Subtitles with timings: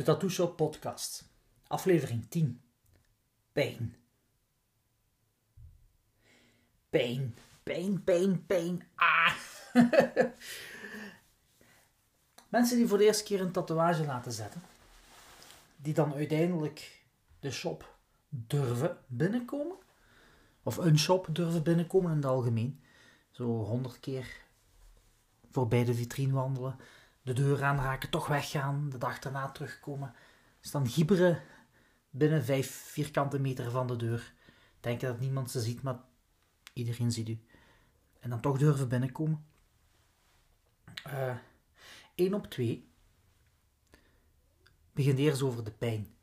[0.00, 1.24] De Tattoo Shop Podcast,
[1.66, 2.60] aflevering 10.
[3.52, 3.96] Pijn.
[6.90, 8.88] Pijn, pijn, pijn, pijn.
[8.94, 9.34] Ah.
[12.48, 14.62] Mensen die voor de eerste keer een tatoeage laten zetten,
[15.76, 17.04] die dan uiteindelijk
[17.40, 17.96] de shop
[18.28, 19.76] durven binnenkomen,
[20.62, 22.80] of een shop durven binnenkomen in het algemeen,
[23.30, 24.26] zo honderd keer
[25.50, 26.78] voorbij de vitrine wandelen,
[27.22, 30.14] de deur aanraken, toch weggaan, de dag daarna terugkomen,
[30.60, 31.42] staan gieberen
[32.10, 34.32] binnen vijf vierkante meter van de deur,
[34.80, 35.98] denken dat niemand ze ziet, maar
[36.72, 37.40] iedereen ziet u.
[38.20, 39.44] En dan toch durven binnenkomen.
[42.16, 42.88] Uh, op twee
[44.92, 46.14] begint eerst over de pijn.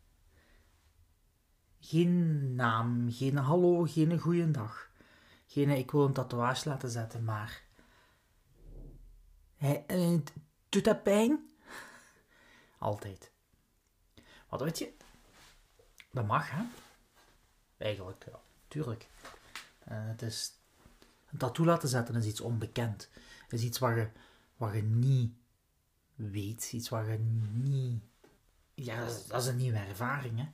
[1.80, 4.90] Geen naam, geen hallo, geen goeiedag.
[5.48, 7.66] Geen ik wil een tatoeage laten zetten, maar...
[9.56, 10.20] Hij, uh,
[10.70, 11.50] doet dat pijn?
[12.78, 13.32] Altijd.
[14.50, 14.94] Wat weet je?
[16.12, 16.64] Dat mag, hè?
[17.78, 18.40] Eigenlijk, ja.
[18.68, 19.08] Tuurlijk.
[19.92, 20.52] Uh, het is...
[21.32, 23.10] Een tattoo laten zetten is iets onbekend.
[23.50, 24.10] is iets wat je,
[24.58, 25.34] wat je niet
[26.16, 26.74] weet.
[26.74, 27.18] Iets wat je
[27.52, 28.04] niet...
[28.74, 30.50] Ja, dat is, dat is een nieuwe ervaring, hè.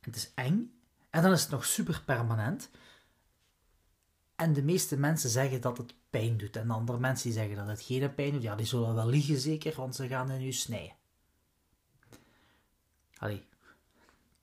[0.00, 0.80] Het is eng.
[1.10, 2.70] En dan is het nog super permanent.
[4.36, 6.56] En de meeste mensen zeggen dat het pijn doet.
[6.56, 9.38] En andere mensen die zeggen dat het geen pijn doet, ja, die zullen wel liegen
[9.38, 10.96] zeker, want ze gaan in u snijden.
[13.18, 13.46] Allee,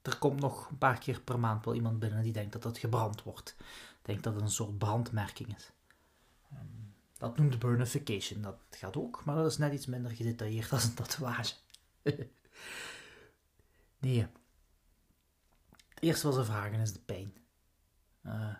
[0.01, 2.77] er komt nog een paar keer per maand wel iemand binnen die denkt dat het
[2.77, 3.55] gebrand wordt.
[4.01, 5.71] Denkt dat het een soort brandmerking is.
[6.51, 6.65] Ehm,
[7.17, 8.41] dat noemt burnification.
[8.41, 11.53] Dat gaat ook, maar dat is net iets minder gedetailleerd als een tatoeage.
[13.99, 14.27] nee.
[15.87, 17.33] Het eerste wat ze vragen is de pijn.
[18.23, 18.55] Uh,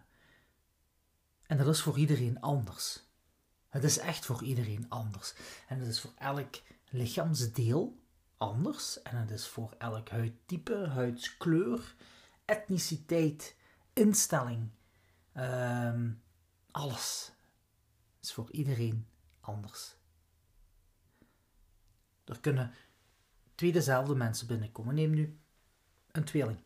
[1.47, 3.03] en dat is voor iedereen anders.
[3.69, 5.33] Het is echt voor iedereen anders.
[5.67, 7.99] En het is voor elk lichaamsdeel
[8.37, 9.01] anders.
[9.01, 11.95] En het is voor elk huidtype, huidskleur,
[12.45, 13.55] etniciteit,
[13.93, 14.69] instelling.
[15.37, 16.09] Uh,
[16.71, 17.31] alles
[18.21, 19.07] is voor iedereen
[19.39, 19.95] anders.
[22.25, 22.73] Er kunnen
[23.55, 24.95] twee dezelfde mensen binnenkomen.
[24.95, 25.39] Neem nu
[26.11, 26.59] een tweeling,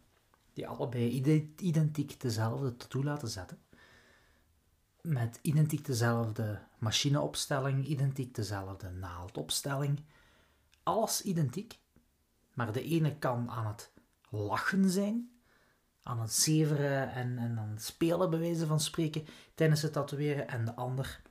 [0.54, 1.10] die allebei
[1.58, 3.60] identiek dezelfde tattoo laten zetten
[5.10, 10.04] met identiek dezelfde machineopstelling, identiek dezelfde naaldopstelling.
[10.84, 11.80] Alles identiek,
[12.54, 13.92] maar de ene kan aan het
[14.30, 15.42] lachen zijn,
[16.04, 19.26] aan het zeveren en, en aan het spelen, bij wijze van spreken,
[19.56, 21.22] tijdens het tatoeëren, en de ander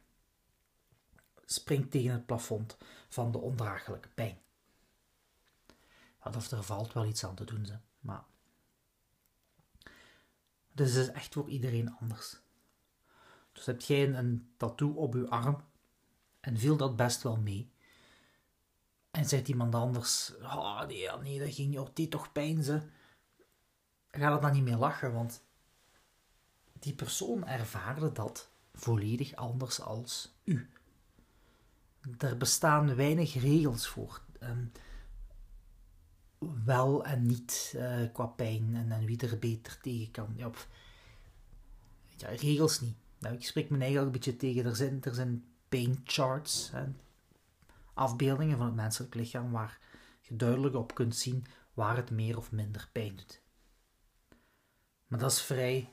[1.44, 2.76] springt tegen het plafond
[3.08, 4.38] van de ondraaglijke pijn.
[6.22, 7.78] of er valt wel iets aan te doen, ze.
[8.00, 8.24] maar.
[10.72, 12.40] Dus het is echt voor iedereen anders.
[13.58, 15.64] Dus heb jij een, tattoo op je arm
[16.40, 17.70] en viel dat best wel mee.
[19.10, 22.82] En zegt iemand anders, oh nee, dat ging oh, die toch pijn ze.
[24.10, 25.42] Ga er dan niet meer lachen, want
[26.72, 30.70] die persoon ervaarde dat volledig anders als u.
[32.18, 34.22] Er bestaan weinig regels voor.
[34.40, 34.72] Um,
[36.64, 40.32] wel en niet uh, qua pijn en, en, wie er beter tegen kan.
[40.36, 40.50] Ja,
[42.16, 42.96] ja, regels niet.
[43.18, 44.64] Nou, ik spreek me eigenlijk een beetje tegen.
[44.64, 46.72] Er zijn, er zijn pain charts,
[47.94, 49.78] afbeeldingen van het menselijk lichaam, waar
[50.20, 51.46] je duidelijk op kunt zien
[51.78, 53.42] waar het meer of minder pijn doet.
[55.06, 55.92] Maar dat is vrij.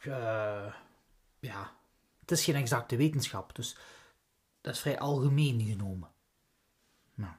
[0.00, 0.74] Uh,
[1.40, 1.76] ja,
[2.20, 3.76] het is geen exacte wetenschap, dus
[4.60, 6.10] dat is vrij algemeen genomen.
[7.14, 7.32] Nou,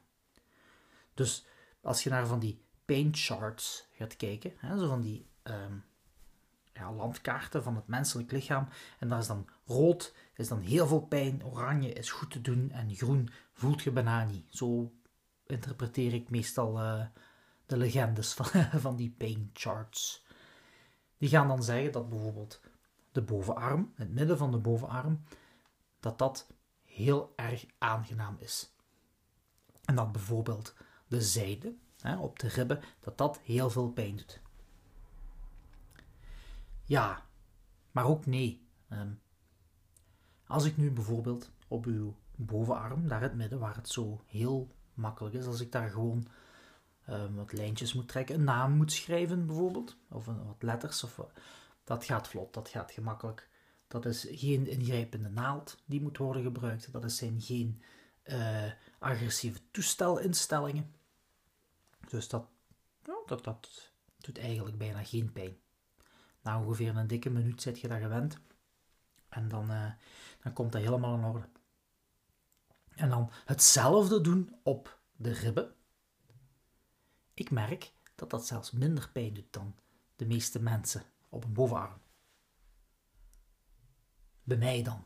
[1.13, 1.45] dus
[1.81, 5.83] als je naar van die pain charts gaat kijken, hè, zo van die um,
[6.83, 8.67] landkaarten van het menselijk lichaam.
[8.99, 12.71] En dat is dan rood, is dan heel veel pijn, oranje is goed te doen
[12.71, 14.45] en groen voelt je bijna niet.
[14.49, 14.91] Zo
[15.45, 17.05] interpreteer ik meestal uh,
[17.65, 18.45] de legendes van,
[18.85, 20.25] van die pain charts.
[21.17, 22.61] Die gaan dan zeggen dat bijvoorbeeld
[23.11, 25.23] de bovenarm, het midden van de bovenarm,
[25.99, 26.47] dat dat
[26.83, 28.73] heel erg aangenaam is.
[29.85, 30.75] En dat bijvoorbeeld
[31.07, 34.43] de zijde, hè, op de ribben, dat dat heel veel pijn doet.
[36.85, 37.25] Ja,
[37.91, 38.67] maar ook nee.
[38.89, 39.11] Ehm,
[40.47, 45.35] als ik nu bijvoorbeeld op uw bovenarm, daar het midden, waar het zo heel makkelijk
[45.35, 46.27] is, als ik daar gewoon
[47.09, 51.19] um, wat lijntjes moet trekken, een naam moet schrijven bijvoorbeeld, of wat letters, of,
[51.83, 53.49] dat gaat vlot, dat gaat gemakkelijk.
[53.87, 57.81] Dat is geen ingrijpende naald die moet worden gebruikt, dat zijn geen
[58.23, 60.95] uh, agressieve toestelinstellingen.
[62.09, 62.47] Dus dat,
[63.03, 65.57] ja, dat, dat doet eigenlijk bijna geen pijn.
[66.45, 68.39] Na ongeveer een dikke minuut zit je dat gewend.
[69.29, 69.91] En dan, uh,
[70.43, 71.49] dan komt dat helemaal in orde.
[72.95, 75.75] En dan hetzelfde doen op de ribben.
[77.33, 79.75] Ik merk dat dat zelfs minder pijn doet dan
[80.15, 82.01] de meeste mensen op een bovenarm.
[84.43, 85.05] Bij mij dan.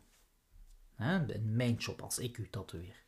[1.27, 3.06] in mijn job als ik u tatoeëer.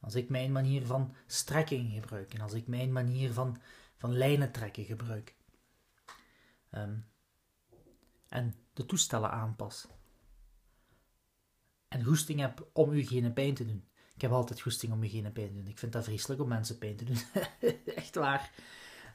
[0.00, 3.60] Als ik mijn manier van strekking gebruik en als ik mijn manier van,
[3.96, 5.36] van lijnen trekken gebruik.
[6.70, 6.98] Ehm,
[8.30, 9.86] en de toestellen aanpas.
[11.88, 13.84] En goesting heb om u geen pijn te doen.
[14.14, 15.66] Ik heb altijd goesting om u geen pijn te doen.
[15.66, 17.18] Ik vind dat vreselijk om mensen pijn te doen.
[17.94, 18.52] Echt waar.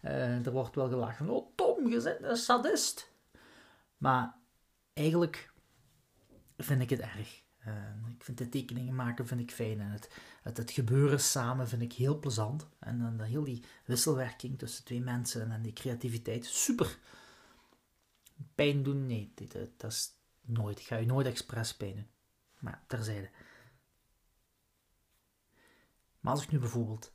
[0.03, 3.11] Uh, er wordt wel gelachen oh Tom, je bent een sadist.
[3.97, 4.35] Maar
[4.93, 5.53] eigenlijk
[6.57, 7.43] vind ik het erg.
[7.67, 7.73] Uh,
[8.15, 10.09] ik vind de tekeningen maken vind ik fijn en het,
[10.41, 12.67] het, het gebeuren samen vind ik heel plezant.
[12.79, 16.97] En dan heel die wisselwerking tussen twee mensen en die creativiteit, super.
[18.55, 20.11] Pijn doen, nee, dat, dat is
[20.41, 20.79] nooit.
[20.79, 22.07] Ik ga je nooit expres pijn doen.
[22.59, 23.29] Maar terzijde.
[26.19, 27.13] Maar als ik nu bijvoorbeeld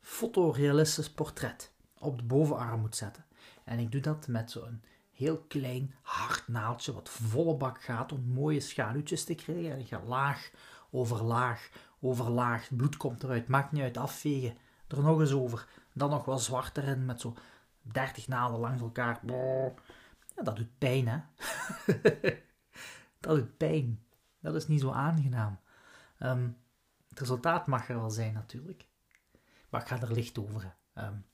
[0.00, 3.26] fotorealistisch portret op de bovenarm moet zetten
[3.64, 4.82] en ik doe dat met zo'n
[5.12, 9.88] heel klein hard naaldje wat volle bak gaat om mooie schaduwtjes te krijgen en ik
[9.88, 10.50] ga laag
[10.90, 11.70] over laag
[12.02, 14.56] over laag, bloed komt eruit, maakt niet uit, afvegen,
[14.88, 17.34] er nog eens over, dan nog wel zwart erin met zo
[17.82, 19.20] 30 naalden langs elkaar.
[20.36, 21.18] Ja, dat doet pijn, hè?
[23.20, 24.06] dat doet pijn.
[24.40, 25.58] Dat is niet zo aangenaam.
[26.18, 26.50] Ehm,
[27.08, 28.86] het resultaat mag er wel zijn, natuurlijk.
[29.68, 30.76] Maar ik ga er licht over.
[30.94, 31.24] Um,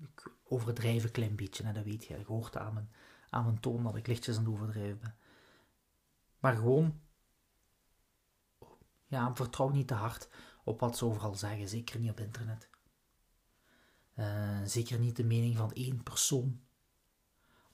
[0.00, 2.18] ik overdrijf een klein beetje, hè, dat weet je.
[2.18, 2.90] Je hoort aan mijn,
[3.30, 5.16] aan mijn toon dat ik lichtjes aan het overdrijven ben.
[6.38, 7.00] Maar gewoon,
[9.06, 10.28] ja, vertrouw niet te hard
[10.64, 11.68] op wat ze overal zeggen.
[11.68, 12.68] Zeker niet op internet.
[14.14, 16.60] Uh, zeker niet de mening van één persoon.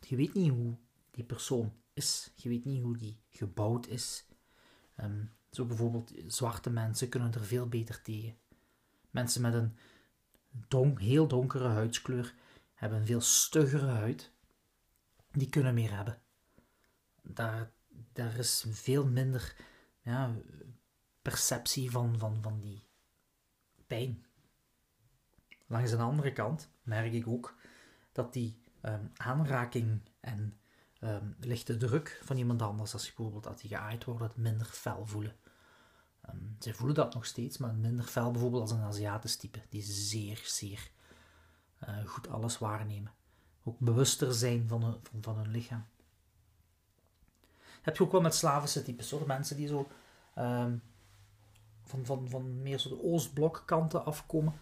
[0.01, 0.77] Je weet niet hoe
[1.11, 2.31] die persoon is.
[2.35, 4.27] Je weet niet hoe die gebouwd is.
[5.01, 8.37] Um, zo bijvoorbeeld, zwarte mensen kunnen er veel beter tegen.
[9.11, 9.77] Mensen met een
[10.69, 12.35] don heel donkere huidskleur
[12.75, 14.33] hebben een veel stuggere huid.
[15.33, 16.23] Die kunnen meer hebben.
[17.23, 17.71] Daar,
[18.13, 19.57] daar is veel minder
[20.03, 20.35] ja,
[21.23, 22.83] perceptie van, van, van die
[23.87, 24.27] pijn.
[25.67, 27.57] Langs de andere kant merk ik ook
[28.13, 30.59] dat die um, aanraking en
[31.01, 35.07] um, lichte druk van iemand anders, als bijvoorbeeld als die geaaid wordt, dat minder fel
[35.07, 35.37] voelen.
[36.29, 39.83] Um, ze voelen dat nog steeds, maar minder fel bijvoorbeeld als een Aziatisch type, die
[39.83, 40.91] zeer, zeer
[41.89, 43.13] uh, goed alles waarnemen.
[43.65, 45.85] Ook bewuster zijn van hun, van, hun lichaam.
[47.83, 49.89] heb je ook wel met Slavische types hoor, mensen die zo
[51.85, 54.55] van, van, van meer zo de Oostblokkanten afkomen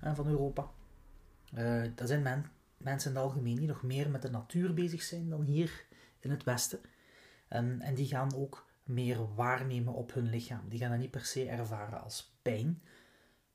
[0.00, 0.70] van Europa.
[1.54, 5.02] Uh, dat zijn men, mensen in het algemeen die nog meer met de natuur bezig
[5.02, 5.86] zijn dan hier
[6.20, 6.80] in het Westen.
[7.48, 10.68] En, en die gaan ook meer waarnemen op hun lichaam.
[10.68, 12.82] Die gaan dat niet per se ervaren als pijn,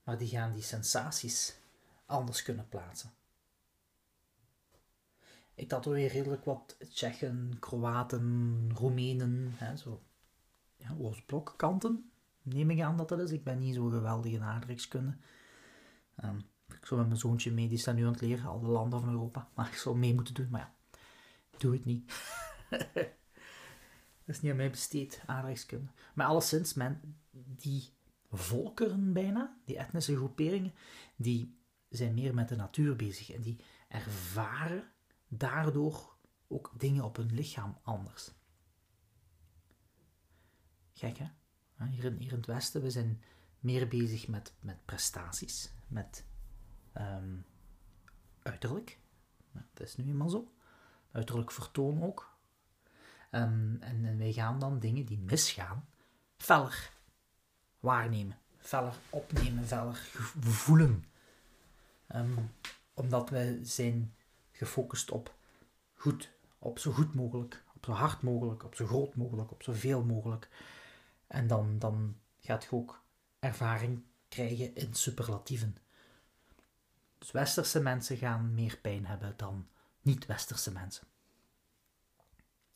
[0.03, 1.55] maar die gaan die sensaties
[2.05, 3.11] anders kunnen plaatsen.
[5.53, 10.01] Ik tatoeëer redelijk wat Tsjechen, Kroaten, Roemenen, hè, zo
[10.75, 13.31] ja, Oostblokkanten, neem ik aan dat dat is.
[13.31, 15.17] Ik ben niet zo'n geweldige nadrukskunde.
[16.23, 16.41] Um,
[16.81, 19.09] ik zou met mijn zoontje mee, die staat nu aan het leren, alle landen van
[19.09, 19.49] Europa.
[19.53, 20.73] Maar ik zou mee moeten doen, maar ja,
[21.57, 22.13] doe het niet.
[24.25, 25.91] dat is niet aan mij besteed, aardrijkskunde.
[26.13, 27.89] Maar alleszins, men, die
[28.31, 30.73] volkeren bijna, die etnische groeperingen,
[31.15, 31.57] die
[31.89, 33.31] zijn meer met de natuur bezig.
[33.31, 34.91] En die ervaren
[35.27, 36.15] daardoor
[36.47, 38.31] ook dingen op hun lichaam anders.
[40.93, 41.25] Gek hè?
[41.85, 43.21] Hier in, hier in het Westen, we zijn
[43.59, 46.25] meer bezig met, met prestaties, met
[46.97, 47.45] um,
[48.41, 48.99] uiterlijk.
[49.51, 50.51] dat is nu eenmaal zo.
[51.11, 52.29] Uiterlijk vertoon ook.
[53.31, 55.85] Um, en, en wij gaan dan dingen die misgaan,
[56.37, 56.91] feller
[57.79, 59.95] waarnemen, feller opnemen, feller
[60.39, 61.05] voelen.
[62.15, 62.51] Um,
[62.93, 64.13] omdat we zijn
[64.51, 65.35] gefocust op
[65.93, 70.03] goed, op zo goed mogelijk, op zo hard mogelijk, op zo groot mogelijk, op zoveel
[70.03, 70.49] mogelijk.
[71.27, 73.03] En dan, dan gaat je ook
[73.39, 75.77] ervaring krijgen in superlatieven.
[77.21, 79.67] Dus westerse mensen gaan meer pijn hebben dan
[80.01, 81.07] niet-westerse mensen.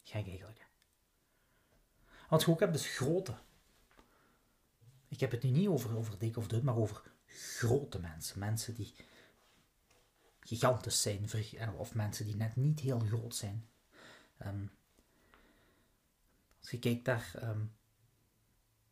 [0.04, 0.68] Gek eigenlijk.
[2.30, 3.36] Wat je ook hebt is grootte.
[5.08, 8.40] Ik heb het nu niet over, over dik of dun, maar over grote mensen.
[8.40, 8.94] Mensen die
[10.40, 11.30] gigantisch zijn,
[11.78, 13.70] of mensen die net niet heel groot zijn.
[14.46, 14.72] Um,
[16.60, 17.76] als je kijkt daar, um,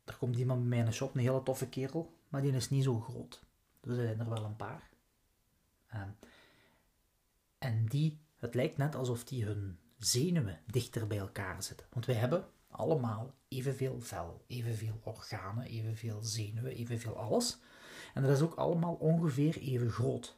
[0.03, 2.69] er komt iemand bij mij in de shop, een hele toffe kerel, maar die is
[2.69, 3.43] niet zo groot.
[3.81, 4.91] Dus er zijn er wel een paar.
[5.95, 6.15] Um,
[7.57, 11.87] en die, het lijkt net alsof die hun zenuwen dichter bij elkaar zitten.
[11.89, 17.57] Want wij hebben allemaal evenveel vel, evenveel organen, evenveel zenuwen, evenveel alles.
[18.13, 20.37] En dat is ook allemaal ongeveer even groot.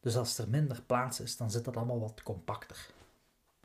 [0.00, 2.90] Dus als er minder plaats is, dan zit dat allemaal wat compacter.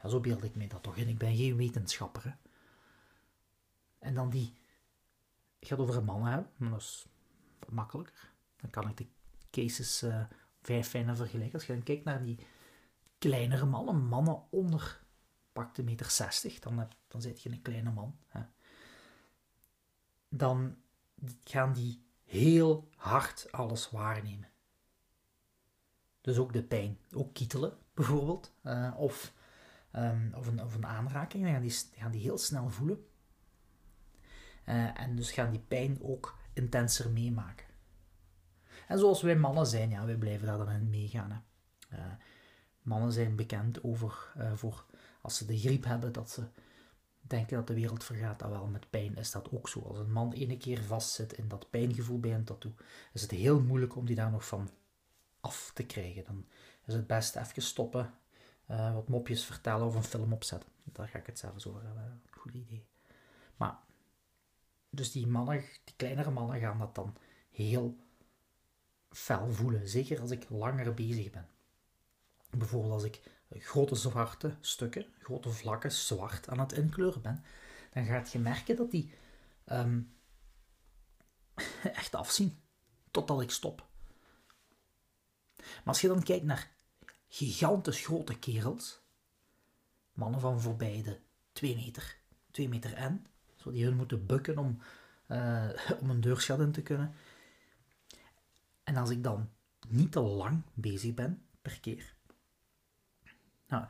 [0.07, 1.07] Zo beeld ik me dat toch in.
[1.07, 2.23] Ik ben geen wetenschapper.
[2.23, 2.31] Hè?
[3.99, 4.53] En dan die.
[5.59, 7.05] Ik ga het over mannen hebben, maar dat is
[7.69, 8.31] makkelijker.
[8.55, 9.07] Dan kan ik de
[9.51, 10.23] cases uh,
[10.61, 11.53] vrij fijner vergelijken.
[11.53, 12.39] Als je dan kijkt naar die
[13.17, 15.01] kleinere mannen, mannen onder
[15.51, 18.17] pak de meter 60, dan, dan zit je een kleine man.
[18.27, 18.41] Hè.
[20.29, 20.75] Dan
[21.43, 24.49] gaan die heel hard alles waarnemen.
[26.21, 29.33] Dus ook de pijn, ook kietelen bijvoorbeeld, uh, of,
[29.95, 33.05] um, of, een, of een aanraking, dan gaan die, gaan die heel snel voelen.
[34.65, 37.65] Uh, en dus gaan die pijn ook intenser meemaken.
[38.91, 41.31] En zoals wij mannen zijn, ja, wij blijven daar dan in meegaan.
[41.31, 41.39] Hè.
[41.97, 42.05] Uh,
[42.81, 44.85] mannen zijn bekend over, voor
[45.21, 46.47] als ze de griep hebben, dat ze
[47.21, 48.39] denken dat de wereld vergaat.
[48.39, 49.79] Dat wel met pijn is dat ook zo.
[49.79, 52.73] Als een man ene keer vastzit in dat pijngevoel bij een tattoo,
[53.13, 54.69] is het heel moeilijk om die daar nog van
[55.39, 56.23] af te krijgen.
[56.23, 56.45] Dan
[56.85, 58.13] is het best even stoppen,
[58.71, 60.69] uh, wat mopjes vertellen of een film opzetten.
[60.83, 62.21] Daar ga ik het zelfs over hebben.
[62.29, 62.85] Goed idee.
[63.57, 63.79] Maar,
[64.89, 67.17] dus die mannen, die kleinere mannen gaan dat dan
[67.51, 67.97] heel
[69.11, 69.89] fel voelen.
[69.89, 71.47] Zeker als ik langer bezig ben.
[72.49, 77.43] Bijvoorbeeld als ik grote zwarte stukken, grote vlakken zwart aan het inkleuren ben,
[77.93, 79.13] dan gaat je merken dat die
[79.71, 80.13] um,
[81.83, 82.59] echt afzien.
[83.11, 83.89] Totdat ik stop.
[85.57, 86.71] Maar als je dan kijkt naar
[87.27, 89.01] gigantisch grote kerels,
[90.13, 91.19] mannen van voorbij de
[91.51, 92.17] 2 meter,
[92.51, 93.25] 2 meter en,
[93.63, 94.81] die hun moeten bukken om,
[95.27, 95.69] uh,
[96.01, 97.15] om een deurschat in te kunnen.
[98.83, 99.49] En als ik dan
[99.87, 102.15] niet te lang bezig ben per keer,
[103.67, 103.85] nou,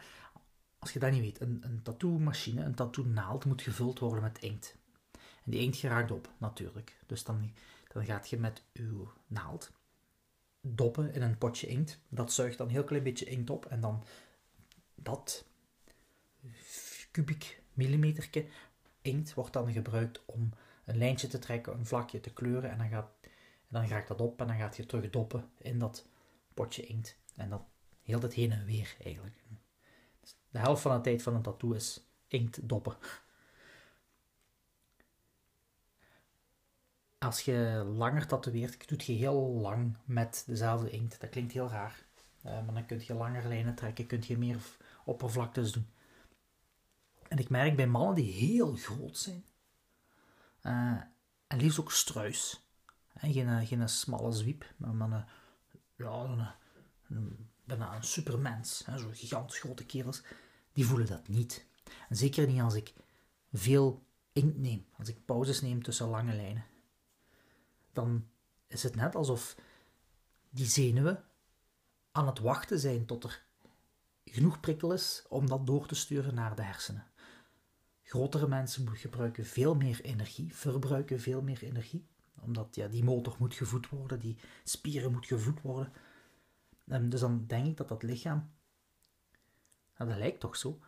[0.79, 4.75] als je dat niet weet, een, een tattoo-machine, een tattoo-naald moet gevuld worden met inkt.
[5.43, 6.99] En die inkt geraakt op, natuurlijk.
[7.05, 7.51] Dus dan,
[7.87, 9.71] dan gaat je met je naald
[10.61, 11.99] doppen in een potje inkt.
[12.09, 14.03] Dat zuigt dan een heel klein beetje inkt op en dan
[14.95, 15.45] dat
[17.11, 18.45] kubiek millimeterke
[19.01, 20.49] inkt wordt dan gebruikt om
[20.85, 23.09] een lijntje te trekken, een vlakje te kleuren en dan, gaat,
[23.71, 26.07] dan raakt dat op en dan gaat je terug doppen in dat
[26.53, 27.17] potje inkt.
[27.35, 27.61] En dat
[28.01, 29.43] heel het heen en weer eigenlijk.
[30.49, 32.97] De helft van de tijd van een tattoo is inktdoppen.
[37.17, 41.19] Als je langer tatoeëert, doet je heel lang met dezelfde inkt.
[41.19, 42.05] Dat klinkt heel raar.
[42.45, 45.87] Uh, maar dan kun je langer lijnen trekken, kun je meer oppervlaktes doen.
[47.27, 49.45] En ik merk bij mannen die heel groot zijn,
[50.63, 51.01] uh,
[51.47, 52.70] en liefst ook struis,
[53.15, 55.11] geen, geen smalle zwiep, maar, maar
[55.97, 56.55] een, ja,
[57.63, 60.23] bijna een supermens, zo'n gigantisch grote kerels,
[60.73, 61.65] die voelen dat niet.
[62.09, 62.93] En zeker niet als ik
[63.51, 64.03] veel
[64.33, 66.65] inkt neem, als ik pauzes neem tussen lange lijnen.
[67.91, 68.27] Dan
[68.67, 69.55] is het net alsof
[70.49, 71.23] die zenuwen
[72.11, 73.43] aan het wachten zijn tot er
[74.25, 77.07] genoeg prikkel is om dat door te sturen naar de hersenen.
[78.03, 82.07] Grotere mensen gebruiken veel meer energie, verbruiken veel meer energie,
[82.41, 85.93] omdat ja, die motor moet gevoed worden, die spieren moet gevoed worden.
[86.87, 88.51] En dus dan denk ik dat dat lichaam,
[89.97, 90.79] dat lijkt toch zo,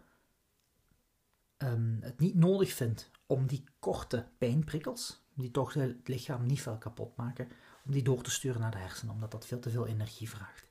[1.58, 6.78] um, het niet nodig vindt om die korte pijnprikkels, die toch het lichaam niet veel
[6.78, 7.48] kapot maken,
[7.86, 10.68] om die door te sturen naar de hersenen, omdat dat veel te veel energie vraagt.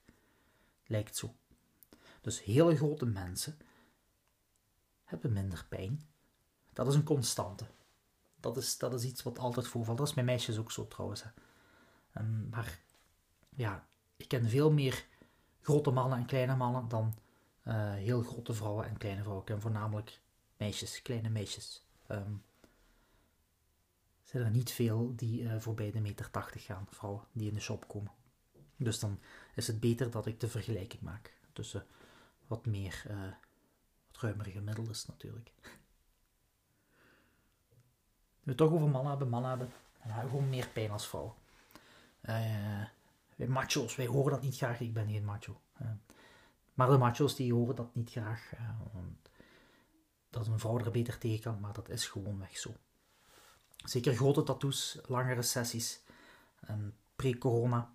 [0.86, 1.34] Lijkt zo.
[2.20, 3.58] Dus hele grote mensen
[5.04, 6.00] hebben minder pijn.
[6.72, 7.66] Dat is een constante.
[8.42, 9.98] Dat is, dat is iets wat altijd voorvalt.
[9.98, 11.22] Dat is bij meisjes ook zo trouwens.
[11.22, 11.30] Hè.
[12.20, 12.78] Um, maar
[13.56, 15.06] ja, ik ken veel meer
[15.60, 17.14] grote mannen en kleine mannen dan
[17.64, 19.46] uh, heel grote vrouwen en kleine vrouwen.
[19.46, 20.20] Ik ken voornamelijk
[20.56, 21.84] meisjes, kleine meisjes.
[22.08, 22.42] Um,
[24.24, 27.60] zijn er niet veel die uh, voorbij de meter 80 gaan, vrouwen die in de
[27.60, 28.12] shop komen.
[28.76, 29.18] Dus dan
[29.54, 31.86] is het beter dat ik de vergelijking maak tussen
[32.46, 33.04] wat meer,
[34.10, 35.52] wat ruimere gemiddeldes natuurlijk.
[38.42, 39.72] We toch over mannen hebben, mannen hebben,
[40.02, 41.34] dan hebben gewoon meer pijn als vrouw.
[42.22, 42.84] Uh,
[43.36, 44.80] wij macho's, wij horen dat niet graag.
[44.80, 45.60] Ik ben geen macho.
[46.74, 48.52] Maar de macho's die horen dat niet graag.
[48.54, 48.68] Uh,
[50.30, 52.74] dat een vrouw er beter tegen kan, maar dat is gewoon weg zo.
[53.84, 56.02] Zeker grote tattoos, langere sessies.
[57.16, 57.92] Pre-corona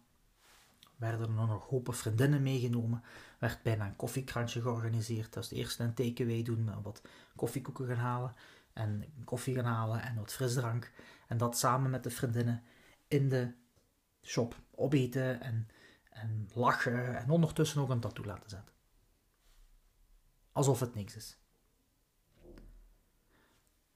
[0.95, 3.03] werden er nog hopen vriendinnen meegenomen.
[3.39, 5.33] Werd bijna een koffiekrantje georganiseerd.
[5.33, 7.01] Dat is het eerste een takeaway doen, wat
[7.35, 8.35] koffiekoeken gaan halen.
[8.77, 10.91] En koffie gaan halen en wat frisdrank.
[11.27, 12.63] En dat samen met de vriendinnen
[13.07, 13.53] in de
[14.21, 15.67] shop opeten en,
[16.09, 18.73] en lachen en ondertussen ook een tattoo laten zetten.
[20.51, 21.37] Alsof het niks is.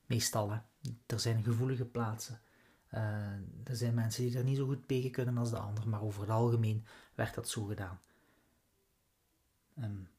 [0.06, 0.60] Meestal, hè.
[1.06, 2.42] Er zijn gevoelige plaatsen.
[2.94, 3.02] Uh,
[3.64, 6.22] er zijn mensen die er niet zo goed tegen kunnen als de ander, maar over
[6.22, 6.86] het algemeen
[7.16, 8.00] werd dat zo gedaan.
[9.78, 10.10] Um,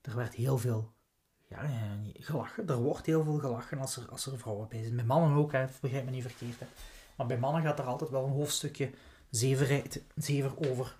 [0.00, 0.94] er werd heel veel
[1.52, 2.68] ja, gelachen.
[2.68, 4.96] Er wordt heel veel gelachen als er, als er vrouwen bij zijn.
[4.96, 6.60] Bij mannen ook, hè, begrijp me niet verkeerd.
[6.60, 6.66] Hè.
[7.16, 8.90] Maar bij mannen gaat er altijd wel een hoofdstukje
[9.30, 9.82] zever,
[10.16, 10.96] zever over,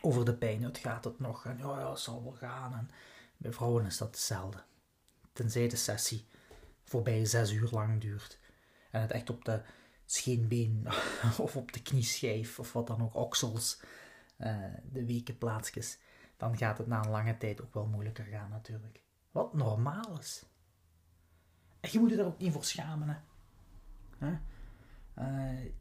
[0.00, 0.62] over de pijn.
[0.62, 2.72] Het gaat het nog en ja, ja, het zal wel gaan.
[2.72, 2.90] En
[3.36, 4.62] bij vrouwen is dat hetzelfde.
[5.32, 6.26] Tenzij de sessie
[6.84, 8.38] voorbij zes uur lang duurt.
[8.90, 9.62] En het echt op de
[10.06, 10.86] scheenbeen
[11.38, 13.80] of op de knieschijf of wat dan ook, oksels,
[14.38, 14.56] uh,
[14.92, 15.98] de weken plaatsjes.
[16.36, 19.00] Dan gaat het na een lange tijd ook wel moeilijker gaan natuurlijk.
[19.36, 20.44] Wat normaal is.
[21.80, 23.24] En je moet je daar ook niet voor schamen.
[24.18, 24.38] Hè?
[25.18, 25.72] Uh,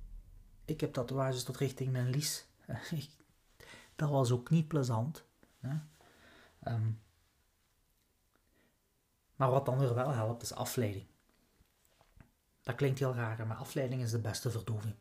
[0.66, 2.46] ik heb tatoeages tot richting mijn lies.
[3.96, 5.26] dat was ook niet plezant.
[5.60, 5.78] Hè?
[6.64, 7.02] Um,
[9.36, 11.08] maar wat dan weer wel helpt, is afleiding.
[12.62, 14.96] Dat klinkt heel raar, maar afleiding is de beste verdoving.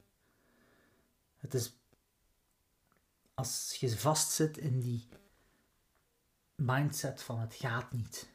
[1.36, 1.76] Het is
[3.34, 5.08] als je vastzit in die
[6.54, 8.32] mindset van het gaat niet.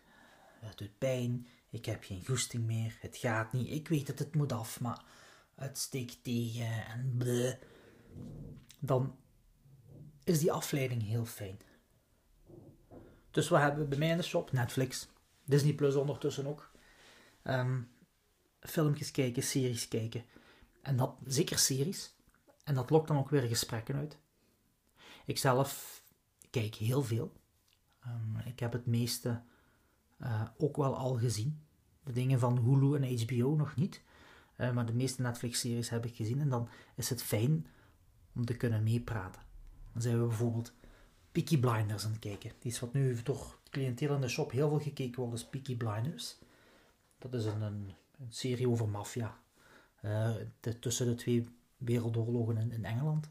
[0.60, 4.36] Het doet pijn, ik heb geen goesting meer, het gaat niet, ik weet dat het
[4.36, 5.04] moet af, maar
[5.56, 7.56] het steekt tegen en bleh.
[8.80, 9.18] Dan
[10.24, 11.60] is die afleiding heel fijn.
[13.32, 15.08] Dus we hebben bij mij in de shop Netflix,
[15.46, 16.72] Disney Plus ondertussen ook.
[17.44, 17.92] Um,
[18.60, 20.26] filmpjes kijken, series kijken.
[20.82, 22.16] En dat, zeker series.
[22.64, 24.18] En dat lokt dan ook weer gesprekken uit.
[25.26, 26.04] Ik zelf
[26.50, 27.34] kijk heel veel.
[28.08, 29.42] Um, ik heb het meeste
[30.22, 31.62] uh, ook wel al gezien.
[32.04, 34.02] De dingen van Hulu en HBO nog niet.
[34.58, 36.40] Uh, maar de meeste Netflix-series heb ik gezien.
[36.40, 37.68] En dan is het fijn
[38.36, 39.42] om te kunnen meepraten.
[39.94, 40.74] Dan zijn we bijvoorbeeld
[41.32, 42.52] Peaky Blinders aan het kijken.
[42.60, 46.38] Die is wat nu door cliënteel in de shop heel veel gekeken wordt, Peaky Blinders.
[47.18, 47.94] Dat is een, een,
[48.30, 49.38] serie over maffia.
[50.02, 50.36] Uh,
[50.80, 53.30] tussen de twee wereldoorlogen in, in Engeland.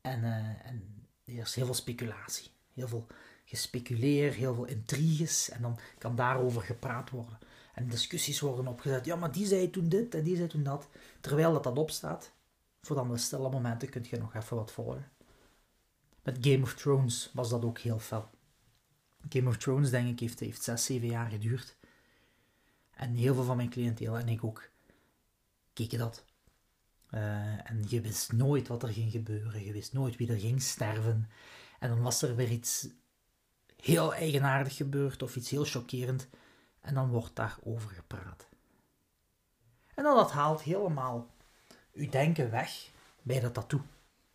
[0.00, 0.24] En,
[0.62, 2.50] en er is heel veel speculatie.
[2.74, 3.06] Heel veel
[3.48, 5.50] gespeculeer, heel veel intriges.
[5.50, 7.38] En dan kan daarover gepraat worden.
[7.74, 9.04] En discussies worden opgezet.
[9.04, 10.88] Ja, maar die zei toen dit en die zei toen dat.
[11.20, 12.32] Terwijl dat, dat opstaat.
[12.80, 15.10] Voor dan de stille momenten kun je nog even wat volgen.
[16.22, 18.30] Met Game of Thrones was dat ook heel fel.
[19.28, 21.76] Game of Thrones, denk ik, heeft, heeft 6, 7 jaar geduurd.
[22.90, 24.70] En heel veel van mijn cliënteel en ik ook
[25.72, 26.24] keken dat.
[27.10, 29.64] Uh, en je wist nooit wat er ging gebeuren.
[29.64, 31.30] Je wist nooit wie er ging sterven.
[31.78, 32.88] En dan was er weer iets
[33.82, 36.28] heel eigenaardig gebeurd of iets heel chockerend.
[36.80, 38.48] En dan wordt daarover gepraat.
[39.94, 41.30] En dan dat haalt helemaal
[41.92, 42.90] uw denken weg
[43.22, 43.82] bij dat tattoo.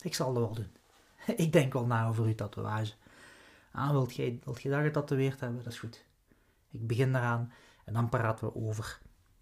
[0.01, 0.75] Ik zal dat wel doen.
[1.45, 2.93] Ik denk wel na over uw tatoeage.
[3.71, 5.63] Ah, wilt jij, wilt jij dat getatoeëerd hebben?
[5.63, 6.06] Dat is goed.
[6.71, 7.53] Ik begin daaraan
[7.86, 8.99] en dan praten we over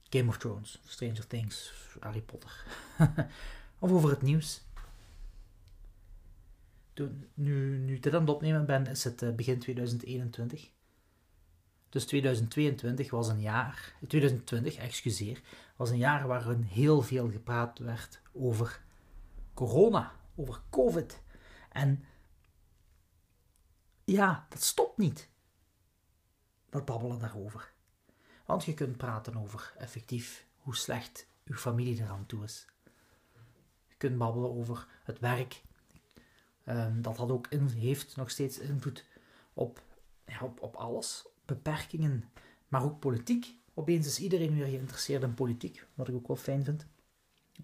[0.10, 2.66] Game of Thrones, Stranger Things, Harry Potter.
[3.80, 4.62] of over het nieuws.
[7.34, 10.72] Nu, nu dit aan het opnemen ben, is het eh, begin 2021.
[11.90, 15.42] Dus 2022 was een jaar, 2020, excuseer,
[15.76, 18.82] was een jaar waarin heel veel gepraat werd over
[19.54, 21.22] corona, over COVID.
[21.70, 22.04] En
[24.04, 25.30] ja, dat stopt niet.
[26.70, 27.74] Dat babbelen daarover.
[28.46, 32.66] Want je kunt praten over effectief hoe slecht uw familie eraan toe is.
[33.88, 35.62] Je kunt babbelen over het werk.
[36.72, 39.06] Um, dat had ook heeft nog steeds invloed
[39.54, 39.84] op,
[40.26, 41.26] ja, op, op alles.
[41.46, 42.30] Beperkingen,
[42.68, 43.56] maar ook politiek.
[43.74, 46.86] Opeens is iedereen weer geïnteresseerd in politiek, wat ik ook wel fijn vind.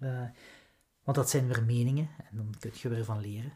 [0.00, 0.28] Uh,
[1.02, 3.52] want dat zijn weer meningen en dan kun je weer van leren.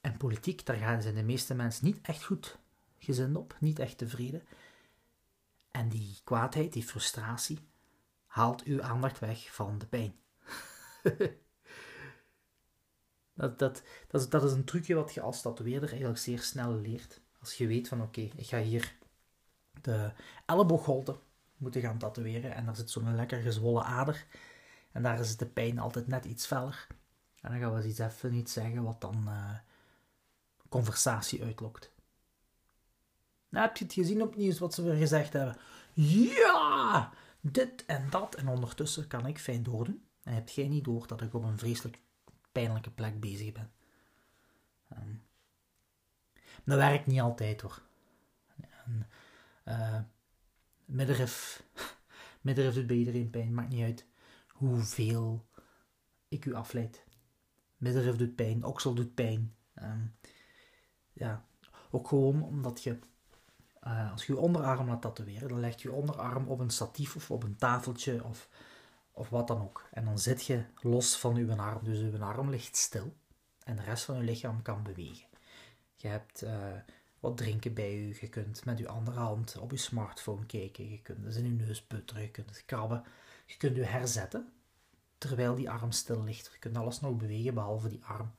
[0.00, 2.58] En politiek, daar zijn de meeste mensen niet echt goed
[2.98, 4.42] gezind op, niet echt tevreden.
[5.70, 7.58] En die kwaadheid, die frustratie,
[8.26, 10.14] haalt uw aandacht weg van de pijn.
[13.36, 13.82] dat, dat,
[14.30, 17.20] dat, is, een trucje wat je als tatoeëerder eigenlijk zeer snel leert.
[17.40, 18.94] Als je weet van oké, ik ga hier
[19.80, 20.12] de
[20.46, 21.18] elleboogholte
[21.56, 24.26] moeten gaan tatoeëren en daar zit zo'n lekker gezwollen ader.
[24.92, 26.86] En daar is de pijn altijd net iets feller.
[27.40, 29.58] En dan gaan we eens even iets zeggen wat dan uh,
[30.68, 31.92] conversatie uitlokt.
[33.48, 35.56] Nou, heb je het gezien op nieuws wat ze weer gezegd hebben?
[35.92, 38.34] Ja, dit en dat.
[38.34, 40.04] En ondertussen kan ik fijn doordoen.
[40.22, 41.98] En heb jij niet door dat ik op een vreselijk
[42.60, 43.70] pijnlijke plek bezig ben.
[44.92, 45.22] Um,
[46.64, 47.82] dat werkt niet altijd hoor.
[48.84, 49.08] En,
[49.64, 50.00] uh,
[50.84, 51.62] middenrif,
[52.46, 53.54] middenrif doet bij iedereen pijn.
[53.54, 54.06] Maakt niet uit
[54.48, 55.46] hoeveel
[56.28, 57.04] ik u afleid.
[57.76, 59.54] Middenrif doet pijn, oksel doet pijn.
[59.82, 60.14] Um,
[61.12, 61.46] ja,
[61.90, 62.98] ook gewoon omdat je
[63.86, 67.16] eh, als je je onderarm laat tatoeëren, dan leg je je onderarm op een statief
[67.16, 68.48] of op een tafeltje of,
[69.16, 69.88] of wat dan ook.
[69.92, 71.84] En dan zit je los van je arm.
[71.84, 73.16] Dus je arm ligt stil
[73.64, 75.26] en de rest van je lichaam kan bewegen.
[75.96, 76.72] Je hebt uh,
[77.20, 81.02] wat drinken bij je, je kunt met je andere hand op je smartphone kijken, je
[81.02, 83.04] kunt dus in je neus putteren, je kunt het krabben,
[83.46, 84.52] je kunt je herzetten
[85.18, 86.50] terwijl die arm stil ligt.
[86.52, 88.34] Je kunt alles nog bewegen behalve die arm.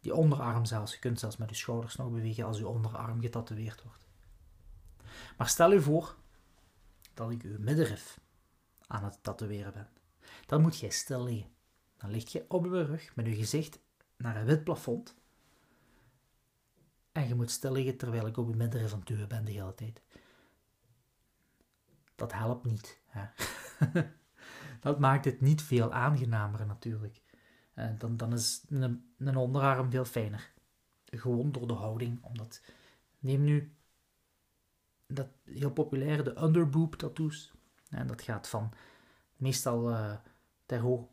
[0.00, 0.92] Die onderarm zelfs.
[0.92, 4.06] Je kunt zelfs met je schouders nog bewegen als je onderarm getatoeëerd wordt.
[5.36, 6.16] Maar stel je voor
[7.14, 8.20] dat ik je middenrif
[8.88, 9.88] aan het tatoeëren ben.
[10.46, 11.50] Dan moet jij stil liggen.
[11.96, 13.80] Dan lig je op je rug met je gezicht
[14.16, 15.14] naar een wit plafond.
[17.12, 20.02] En je moet stil liggen terwijl ik op je het duwen ben de hele tijd.
[22.14, 23.00] Dat helpt niet.
[23.06, 23.26] Hè?
[24.80, 27.22] dat maakt het niet veel aangenamer natuurlijk.
[27.74, 30.52] En dan, dan is een, een onderarm veel fijner.
[31.04, 32.24] Gewoon door de houding.
[32.24, 32.62] Omdat,
[33.18, 33.72] neem nu
[35.06, 37.52] dat heel populair, de underboob tattoos.
[37.88, 38.72] En dat gaat van
[39.36, 40.16] meestal uh,
[40.66, 41.06] ter hoog,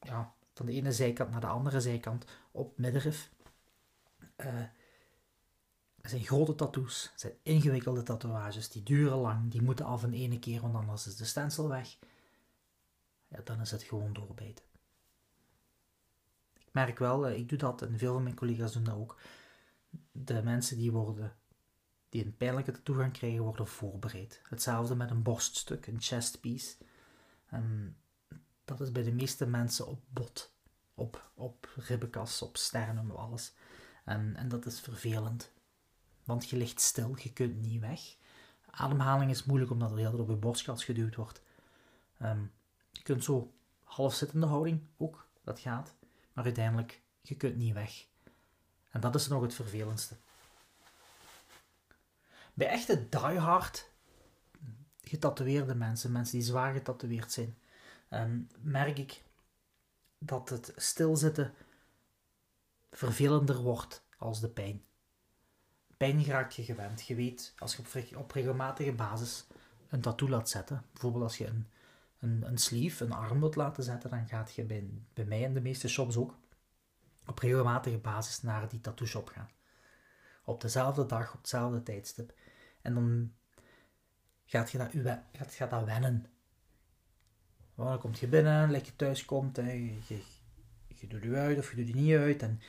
[0.00, 3.30] ja, van de ene zijkant naar de andere zijkant op middenrif.
[4.36, 4.62] Uh,
[5.96, 10.38] dat zijn grote tattoos, zijn ingewikkelde tatoeages, die duren lang, die moeten af in ene
[10.38, 11.98] keer, want anders is de stencil weg.
[13.28, 14.64] Ja, dan is het gewoon doorbijten.
[16.58, 19.20] Ik merk wel, eh, ik doe dat en veel van mijn collega's doen dat ook.
[20.12, 21.36] De mensen die worden
[22.10, 24.40] die een pijnlijke toegang krijgen, worden voorbereid.
[24.48, 26.76] Hetzelfde met een borststuk, een chest piece.
[27.46, 27.96] En
[28.64, 30.52] dat is bij de meeste mensen op bot,
[30.94, 33.52] op, op ribbenkas, op sternum, alles.
[34.04, 35.52] En, en dat is vervelend,
[36.24, 38.00] want je ligt stil, je kunt niet weg.
[38.70, 41.42] Ademhaling is moeilijk omdat er heel veel op je borstkas geduwd wordt.
[42.18, 42.42] Ehm,
[42.90, 43.52] je kunt zo
[43.84, 45.94] half zittende houding ook, dat gaat.
[46.32, 48.06] Maar uiteindelijk, je kunt niet weg.
[48.90, 50.16] En dat is nog het vervelendste.
[52.60, 53.90] Bij echte diehard
[55.02, 57.58] getatoeëerde mensen, mensen die zwaar getatoeëerd zijn,
[58.10, 59.22] um, merk ik
[60.18, 61.54] dat het stilzitten
[62.90, 64.84] vervelender wordt als de pijn.
[65.96, 67.06] Pijn raakt je gewend.
[67.06, 69.46] Je weet, als je op, regelmatige basis
[69.88, 71.66] een tattoo laat zetten, bijvoorbeeld als je een,
[72.18, 75.54] een, een sleeve, een arm wilt laten zetten, dan gaat je bij, bij mij en
[75.54, 76.34] de meeste shops ook
[77.26, 79.50] op regelmatige basis naar die tattoo shop gaan.
[80.44, 82.38] Op dezelfde dag, op hetzelfde tijdstip.
[82.82, 83.32] En dan
[84.44, 84.90] gaat je dat,
[85.32, 86.26] gaat, gaat dat wennen.
[87.74, 89.98] dan kom je binnen, leg je thuis komt, je,
[90.88, 92.42] je, doet je uit of je doet je niet uit.
[92.42, 92.60] En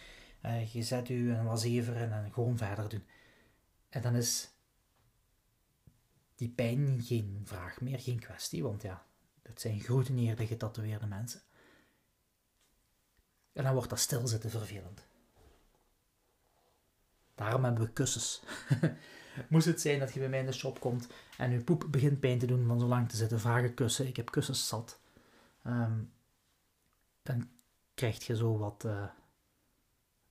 [0.45, 3.03] uh, je zet je een wasever en dan gewoon verder doen.
[3.89, 4.49] En dan is
[6.35, 9.05] die pijn geen vraag meer, geen kwestie, want ja,
[9.41, 11.41] dat zijn grote neerde getatoeëerde mensen.
[13.53, 15.05] En dan wordt dat stilzitten vervelend.
[17.35, 18.43] Daarom hebben we kussens.
[19.47, 22.19] Moest het zijn dat je bij mij in de shop komt en je poep begint
[22.19, 24.07] pijn te doen van zo lang te zitten, vragen kussen.
[24.07, 24.99] Ik heb kussens zat.
[25.63, 25.99] Ehm,
[27.23, 27.49] dan
[27.93, 29.03] krijg je zo wat uh,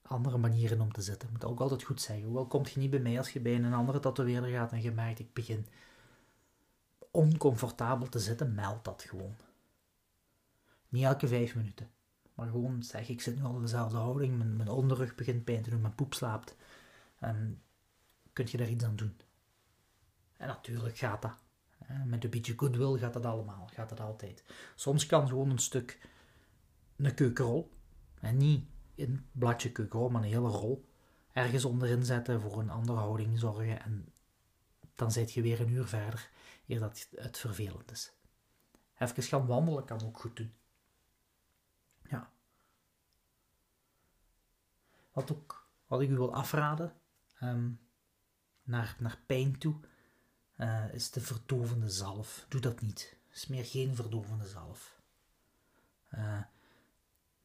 [0.01, 1.29] andere manieren om te zitten.
[1.31, 2.25] Moet ook altijd goed zeggen.
[2.25, 4.91] Hoewel komt je niet bij mij als je bij een andere tatoeëerder gaat en je
[4.91, 5.67] merkt ik begin
[7.11, 9.35] oncomfortabel te zitten, meld dat gewoon.
[10.89, 11.89] Niet elke vijf minuten.
[12.33, 15.61] Maar gewoon zeg ik zit nu al in dezelfde houding, mijn, mijn onderrug begint pijn
[15.61, 16.55] te doen, mijn poep slaapt.
[17.19, 17.61] En
[18.33, 19.17] kun je daar iets aan doen.
[20.37, 21.37] En natuurlijk gaat dat.
[22.05, 24.43] Met een beetje goodwill gaat dat allemaal, gaat dat altijd.
[24.75, 26.09] Soms kan gewoon een stuk,
[26.95, 27.71] een keukenrol,
[28.19, 28.65] en niet
[28.95, 30.89] een bladje keukenrol, maar een hele rol,
[31.31, 34.13] ergens onderin zetten voor een andere houding zorgen en
[34.95, 36.29] dan zit je weer een uur verder,
[36.67, 38.13] eer dat het vervelend is.
[38.97, 40.53] Even gaan wandelen kan ook goed doen.
[42.09, 42.31] Ja.
[45.11, 46.93] Wat, ook, wat ik u wil afraden,
[47.41, 47.79] um,
[48.71, 49.75] naar, naar pijn toe,
[50.57, 52.45] uh, is de verdovende zalf.
[52.49, 53.17] Doe dat niet.
[53.29, 54.99] Smeer geen verdovende zalf.
[56.13, 56.39] Uh,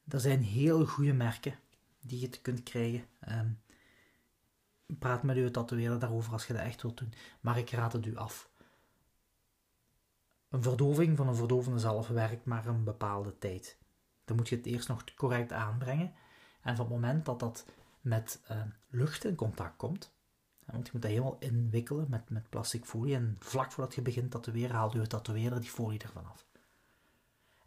[0.09, 1.59] er zijn heel goede merken
[2.01, 3.05] die je kunt krijgen.
[3.29, 3.61] Um,
[4.99, 7.13] praat met uw tatoeëerder daarover als je dat echt wilt doen.
[7.41, 8.51] Maar ik raad het u af.
[10.49, 13.79] Een verdoving van een verdovende zalf werkt maar een bepaalde tijd.
[14.25, 16.15] Dan moet je het eerst nog correct aanbrengen.
[16.61, 17.67] En van het moment dat dat
[18.01, 20.15] met uh, lucht in contact komt,
[20.73, 23.15] want je moet dat helemaal inwikkelen met, met plastic folie.
[23.15, 26.47] En vlak voordat je begint tatoeëren, haalt je tatoeëerder die folie ervan af.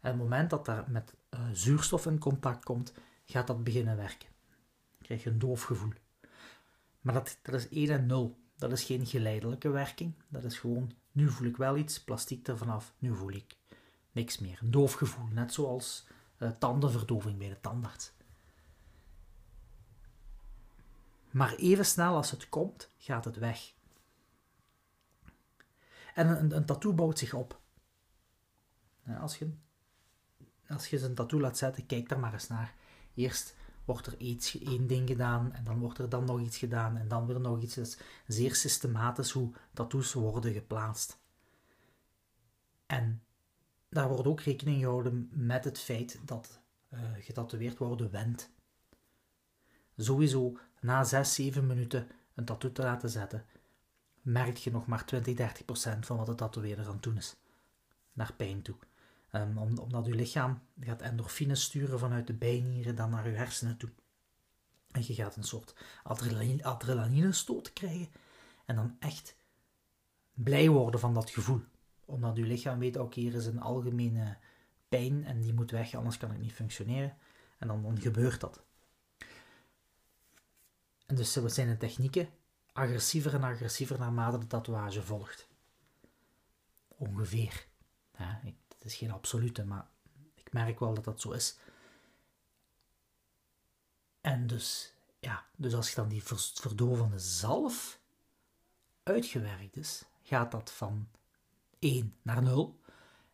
[0.00, 2.92] En op het moment dat daar met uh, zuurstof in contact komt,
[3.26, 4.28] gaat dat beginnen werken.
[4.90, 5.92] Dan krijg je een doof gevoel.
[7.00, 8.38] Maar dat, dat is 1 en 0.
[8.56, 10.14] Dat is geen geleidelijke werking.
[10.28, 13.56] Dat is gewoon, nu voel ik wel iets, plastiek er vanaf, nu voel ik
[14.12, 14.58] niks meer.
[14.62, 16.06] Een doof gevoel, net zoals
[16.38, 18.12] uh, tandenverdoving bij de tandarts.
[21.30, 23.72] Maar even snel als het komt, gaat het weg.
[26.14, 27.60] En een, een tattoo bouwt zich op.
[29.20, 29.50] als, je,
[30.68, 32.74] als je een tattoo laat zetten, kijk daar maar eens naar.
[33.14, 36.96] Eerst wordt er iets, één ding gedaan en dan wordt er dan nog iets gedaan
[36.96, 37.76] en dan weer nog iets.
[37.76, 41.18] Is zeer systematisch hoe tattoos worden geplaatst.
[42.86, 43.22] En
[43.88, 46.60] daar wordt ook rekening gehouden met het feit dat
[46.94, 48.50] uh, getatoeëerd worden wendt.
[50.00, 53.44] Sowieso na 6, 7 minuten een tattoo te laten zetten,
[54.22, 57.36] merk je nog maar 20, 30 procent van wat de tatoeëerder aan het doen is.
[58.12, 58.76] Naar pijn toe.
[59.32, 63.90] Um, omdat je lichaam gaat endorfines sturen vanuit de bijnieren dan naar je hersenen toe.
[64.90, 68.08] En je gaat een soort adrenaline, adrenaline stoot krijgen
[68.66, 69.36] en dan echt
[70.34, 71.60] blij worden van dat gevoel.
[72.04, 74.36] Omdat je lichaam weet, oké, hier is een algemene
[74.88, 77.16] pijn en die moet weg, anders kan ik niet functioneren.
[77.58, 78.62] En dan gebeurt dat.
[81.10, 82.28] En dus zijn de technieken
[82.72, 85.48] agressiever en agressiever naarmate de tatoeage volgt.
[86.88, 87.66] Ongeveer.
[88.18, 89.88] Ja, het is geen absolute, maar
[90.34, 91.58] ik merk wel dat dat zo is.
[94.20, 98.00] En dus, ja, dus als je dan die verdovende zalf
[99.02, 101.08] uitgewerkt is, gaat dat van
[101.78, 102.80] 1 naar 0.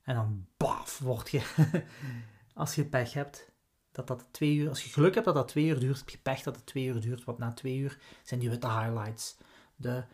[0.02, 1.70] En dan baf, word je,
[2.54, 3.50] als je pech hebt,
[3.96, 6.18] dat dat twee uur, als je geluk hebt dat dat twee uur duurt, heb je
[6.18, 9.36] pech dat het twee uur duurt, want na twee uur zijn die witte highlights,
[9.76, 10.04] de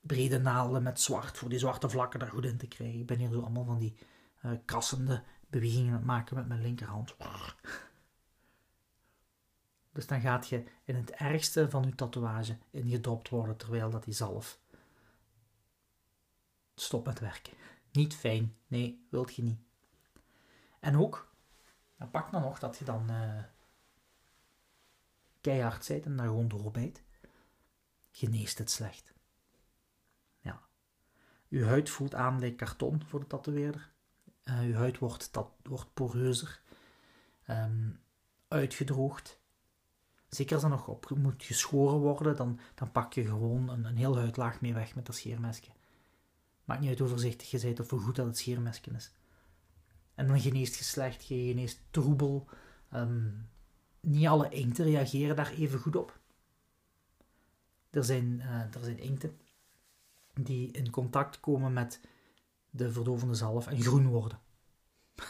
[0.00, 3.00] brede naalden met zwart, voor die zwarte vlakken daar goed in te krijgen.
[3.00, 3.96] Ik ben hier zo allemaal van die
[4.44, 7.14] uh, krassende bewegingen aan het maken met mijn linkerhand.
[9.92, 14.14] Dus dan gaat je in het ergste van je tatoeage ingedropt worden terwijl dat die
[14.14, 14.60] zalf
[16.74, 17.52] stopt met werken.
[17.92, 19.58] Niet fijn, nee, wilt je niet.
[20.80, 21.35] En ook,
[21.98, 23.42] dan pak dan nog dat je dan uh,
[25.40, 27.02] keihard bent en daar gewoon doorbijt.
[28.10, 29.14] Geneest het slecht.
[30.40, 30.62] Ja.
[31.48, 33.92] Uw huid voelt aan lijkt karton voor de tatoeëerder.
[34.44, 36.62] Uh, uw huid wordt, dat, wordt poreuzer,
[37.48, 38.00] um,
[38.48, 39.38] uitgedroogd.
[40.28, 43.96] Zeker als er nog op moet geschoren worden, dan, dan pak je gewoon een, een
[43.96, 45.70] heel huidlaag mee weg met dat scheermesje.
[46.64, 49.12] Maakt niet uit hoe voorzichtig je bent of hoe goed dat het scheermesje is.
[50.16, 52.48] En dan geneest je slecht, je geneest troebel.
[52.94, 53.48] Um,
[54.00, 56.18] niet alle inkten reageren daar even goed op.
[57.90, 59.38] Er zijn, uh, er zijn inkten
[60.34, 62.00] die in contact komen met
[62.70, 64.38] de verdovende zalf en groen worden.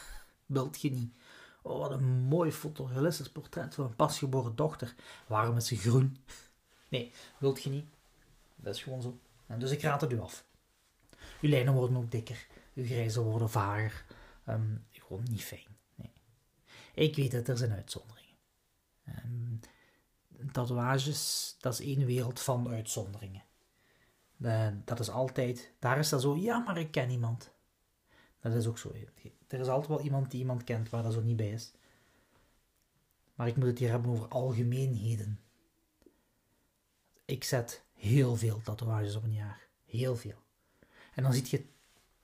[0.45, 1.13] Wilt je niet?
[1.61, 4.95] Oh, wat een mooi fotorealistisch portret van een pasgeboren dochter.
[5.27, 6.17] Waarom is ze groen?
[6.89, 7.85] Nee, wilt je niet?
[8.55, 9.19] Dat is gewoon zo.
[9.45, 10.45] En dus ik raad het u af.
[11.41, 12.47] Uw lijnen worden ook dikker.
[12.73, 14.05] Uw grijzen worden vager.
[14.89, 15.77] Gewoon niet fijn.
[15.95, 16.13] Nee.
[16.93, 18.35] Ik weet dat er zijn uitzonderingen.
[19.07, 19.59] Um,
[20.51, 23.43] tatoeages, dat is één wereld van uitzonderingen.
[24.37, 27.51] Uh, dat is altijd, daar is dat zo, ja, maar ik ken iemand.
[28.39, 28.91] Dat is ook zo.
[29.47, 31.71] Er is altijd wel iemand die iemand kent waar dat zo niet bij is.
[33.35, 35.39] Maar ik moet het hier hebben over algemeenheden.
[37.25, 39.67] Ik zet heel veel tatoeages op een jaar.
[39.85, 40.43] Heel veel.
[41.13, 41.65] En dan zie je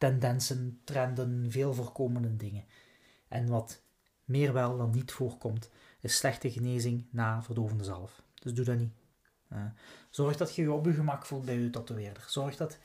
[0.04, 2.66] tendensen, trenden, veel voorkomende dingen.
[3.28, 3.82] En wat
[4.26, 8.22] meer wel dan niet voorkomt, is slechte genezing na verdovende zalf.
[8.34, 8.94] Dus doe dat niet.
[10.10, 12.26] zorg dat je je op je gemak voelt bij je tatoeëerder.
[12.28, 12.78] Zorg dat,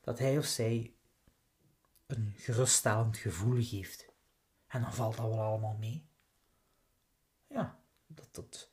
[0.00, 0.92] dat hij of zij
[2.06, 4.08] een geruststellend gevoel geeft.
[4.66, 6.06] En dan valt dat wel allemaal mee.
[7.48, 8.70] Ja, dat, dat.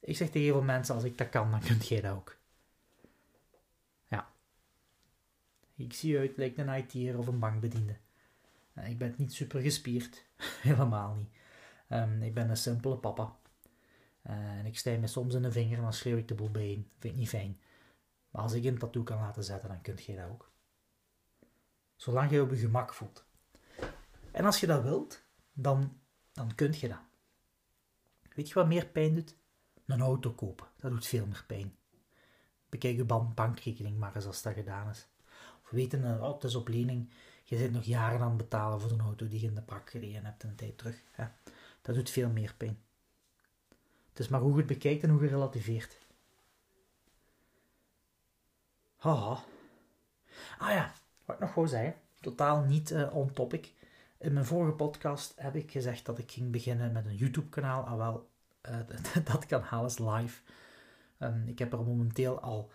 [0.00, 2.40] Ik zeg tegen heel veel mensen, als ik dat kan, dan kunt jij dat ook.
[5.74, 7.96] Ik zie uit lijkt een IT'er of een bankbediende.
[8.72, 10.26] Eh, ik ben niet super gespierd,
[10.68, 11.30] helemaal niet.
[11.88, 13.36] Um, ik ben een simpele papa.
[14.26, 16.50] Uh, en ik stijg me soms in de vinger en dan schreeuw ik de boel
[16.50, 16.90] bijeen.
[16.98, 17.60] Vind ik niet fijn.
[18.30, 20.50] Maar als ik een tattoo kan laten zetten, dan kunt jij dat ook.
[21.96, 23.24] Zolang je op je gemak voelt.
[24.30, 26.00] En als je dat wilt, dan,
[26.32, 27.00] dan kun je dat.
[28.34, 29.36] Weet je wat meer pijn doet?
[29.86, 30.66] Een auto kopen.
[30.76, 31.76] Dat doet veel meer pijn.
[32.68, 33.04] Bekijk je
[33.34, 35.08] bankrekening maar eens als dat gedaan is
[35.72, 37.10] weten, uh, oh, het is op lening.
[37.44, 39.90] Je zit nog jaren aan het betalen voor een auto die je in de bak
[39.90, 41.02] gereden hebt een tijd terug.
[41.82, 42.78] Dat doet veel meer pijn.
[44.08, 45.98] Het is maar hoe je het bekijkt en hoe je relativeert.
[48.96, 49.44] Haha.
[50.58, 50.92] Ah ja,
[51.24, 53.72] wat ik nog wou zeggen, totaal niet uh, on topic.
[54.18, 57.82] In mijn vorige podcast heb ik gezegd dat ik ging beginnen met een YouTube-kanaal.
[57.82, 58.28] Ah wel,
[58.68, 60.40] uh, dat kanaal is live.
[61.18, 62.70] Um, ik heb er momenteel al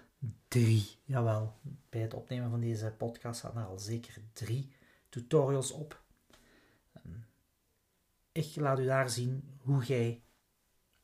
[0.48, 4.72] drie, jawel, bij het opnemen van deze podcast staan er al zeker drie
[5.10, 6.04] tutorials op.
[6.94, 7.20] Ehm,
[8.32, 10.22] ik laat u daar zien hoe jij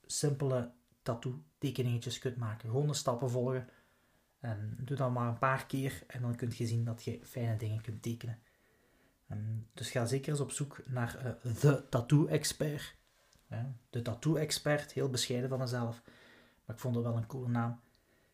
[0.05, 0.71] simpele
[1.01, 2.69] tattoo tekeningetjes kunt maken.
[2.69, 3.69] Gewoon de stappen volgen.
[4.39, 7.57] En doe dat maar een paar keer en dan kun je zien dat je fijne
[7.57, 8.39] dingen kunt tekenen.
[9.27, 12.95] En dus ga zeker eens op zoek naar uh, The Tattoo Expert.
[13.89, 16.01] de Tattoo Expert, heel bescheiden van mezelf.
[16.65, 17.81] Maar ik vond het wel een coole naam.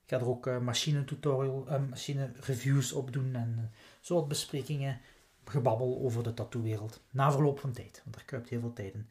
[0.09, 4.27] Ik ga er ook uh, machine tutorial, uh, machine reviews op doen en zo wat
[4.27, 5.01] besprekingen,
[5.45, 7.01] gebabbel over de tattoowereld.
[7.09, 9.09] Na verloop van tijd, want er kruipt heel veel tijd in.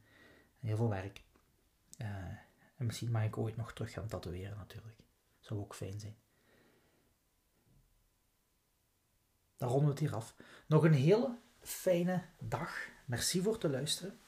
[0.59, 1.23] Heel veel werk.
[2.77, 4.97] en misschien mag ik ooit nog terug gaan tatoeëren natuurlijk.
[5.41, 6.17] Zou ook fijn zijn.
[9.57, 10.35] Dan ronden we het hier af.
[10.67, 12.89] Nog een hele fijne dag.
[13.05, 14.19] Merci voor te luisteren.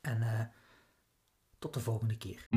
[0.00, 0.52] En
[1.58, 2.48] tot de volgende keer.